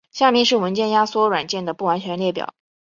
[0.09, 2.55] 下面是文件压缩软件的不完全列表。